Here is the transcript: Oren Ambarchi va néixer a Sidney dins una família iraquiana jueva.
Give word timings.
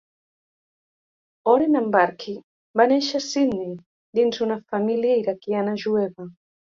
Oren 1.51 1.77
Ambarchi 1.81 2.33
va 2.81 2.87
néixer 2.93 3.21
a 3.21 3.25
Sidney 3.27 3.71
dins 4.21 4.43
una 4.47 4.59
família 4.73 5.21
iraquiana 5.25 5.77
jueva. 5.85 6.29